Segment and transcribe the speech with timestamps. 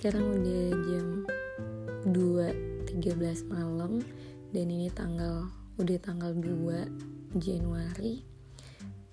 [0.00, 1.06] sekarang udah jam
[2.08, 4.00] 2.13 malam
[4.48, 5.44] dan ini tanggal
[5.76, 8.24] udah tanggal 2 Januari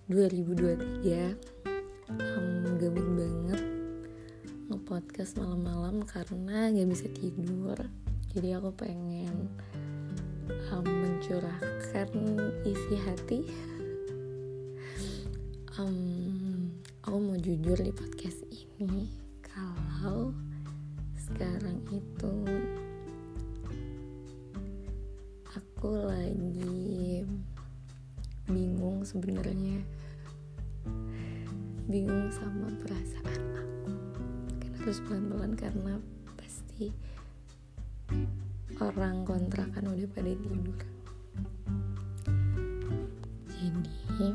[0.08, 3.62] 2023 um, gabut banget
[4.72, 7.76] nge-podcast malam-malam karena gak bisa tidur.
[8.32, 9.52] Jadi aku pengen
[10.72, 12.10] um, mencurahkan
[12.64, 13.44] isi hati.
[15.76, 16.72] Um,
[17.04, 18.40] aku mau jujur di podcast
[18.80, 19.12] ini
[19.44, 20.47] kalau
[21.28, 22.34] sekarang itu
[25.52, 27.28] aku lagi
[28.48, 29.84] bingung sebenarnya.
[31.92, 33.92] Bingung sama perasaan aku.
[34.56, 36.00] Kan harus pelan-pelan karena
[36.40, 36.96] pasti
[38.80, 40.80] orang kontrakan udah pada tidur.
[43.52, 44.32] Jadi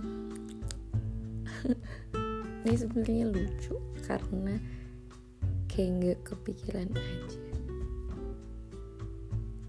[2.68, 4.60] ini sebenarnya lucu karena
[5.72, 7.40] kayak nggak kepikiran aja.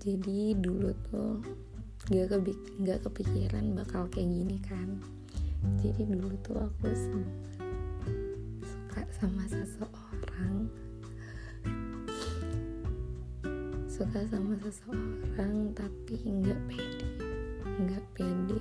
[0.03, 1.39] Jadi dulu tuh
[2.11, 4.99] nggak kepik nggak kepikiran bakal kayak gini kan.
[5.79, 10.67] Jadi dulu tuh aku suka sama seseorang.
[13.87, 17.07] Suka sama seseorang tapi nggak pede.
[17.79, 18.59] Nggak pede.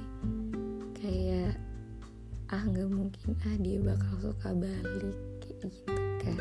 [0.94, 1.58] Kayak
[2.54, 6.38] ah nggak mungkin ah dia bakal suka balik kayak gitu kan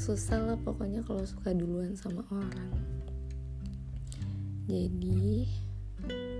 [0.00, 2.72] susah lah pokoknya kalau suka duluan sama orang.
[4.64, 5.44] Jadi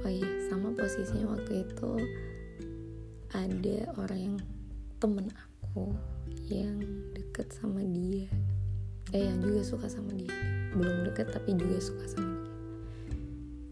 [0.00, 1.92] oh iya sama posisinya waktu itu
[3.36, 4.36] ada orang yang
[4.96, 5.92] temen aku
[6.48, 6.80] yang
[7.12, 8.32] deket sama dia.
[9.12, 10.32] Eh yang juga suka sama dia.
[10.72, 12.56] Belum deket tapi juga suka sama dia.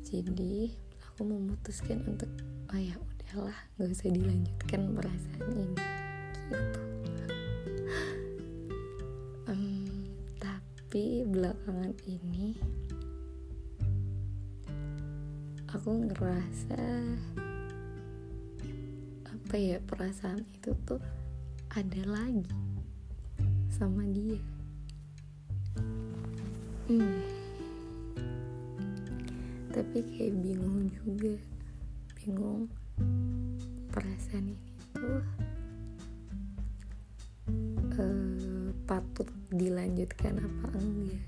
[0.09, 0.75] Jadi
[1.09, 2.31] aku memutuskan untuk
[2.69, 5.79] oh ya udahlah nggak usah dilanjutkan perasaan ini.
[6.53, 6.88] Gitu
[10.89, 12.57] tapi belakangan ini
[15.69, 16.81] aku ngerasa
[19.29, 20.97] apa ya perasaan itu tuh
[21.77, 22.49] ada lagi
[23.69, 24.41] sama dia
[26.89, 27.21] hmm.
[29.69, 31.37] tapi kayak bingung juga
[32.17, 32.65] bingung
[33.93, 35.21] perasaan ini tuh
[39.59, 41.27] dilanjutkan apa enggak.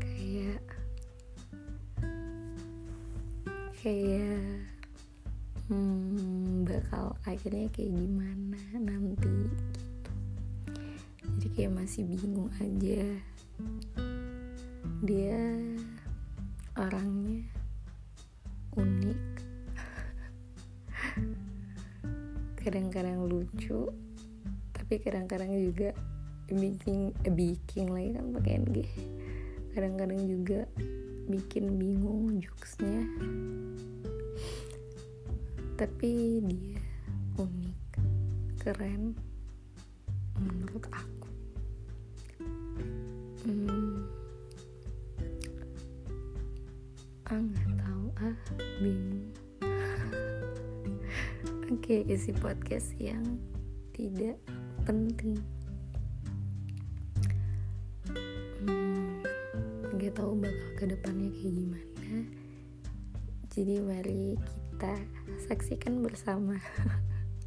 [0.00, 0.64] Kayak
[3.84, 4.64] kayak
[5.68, 10.12] hmm, bakal akhirnya kayak gimana nanti gitu.
[11.36, 13.04] Jadi kayak masih bingung aja.
[15.04, 15.40] Dia
[16.80, 17.44] orangnya
[18.72, 19.24] unik.
[22.64, 23.92] Kadang-kadang lucu
[24.86, 25.90] tapi kadang-kadang juga
[26.46, 28.76] bikin eh, bikin lagi kan pakai NG
[29.76, 30.64] kadang-kadang juga
[31.26, 33.02] bikin bingung jokesnya.
[35.76, 36.80] Tapi dia
[37.36, 37.80] unik
[38.62, 39.12] keren
[40.40, 41.28] menurut aku.
[43.44, 44.08] Hmm,
[47.28, 48.06] ah nggak tahu.
[48.16, 48.36] Ah
[48.80, 49.28] bingung.
[51.66, 53.36] Oke okay, isi podcast yang
[53.92, 54.38] tidak
[54.86, 55.36] penting
[60.06, 62.18] nggak tahu bakal ke depannya kayak gimana.
[63.50, 64.94] Jadi mari kita
[65.50, 66.62] saksikan bersama.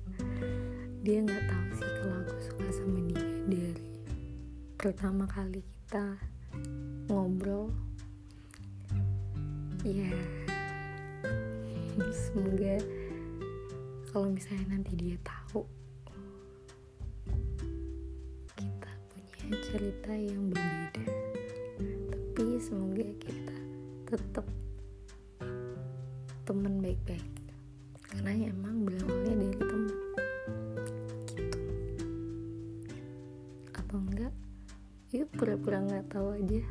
[1.07, 3.87] Dia nggak tahu sih kalau aku suka sama dia dari
[4.75, 6.19] pertama kali kita
[7.07, 7.71] ngobrol.
[9.87, 10.11] Ya
[12.27, 12.75] semoga
[14.11, 15.63] kalau misalnya nanti dia tahu
[18.59, 21.28] kita punya cerita yang berbeda
[22.39, 23.51] tapi semoga kita
[24.07, 24.47] tetap
[26.47, 27.35] temen baik-baik.
[27.99, 29.95] Karena emang berawalnya dari temen
[31.27, 31.59] gitu.
[33.75, 34.31] Atau enggak?
[35.11, 36.63] Yuk pura-pura nggak tahu aja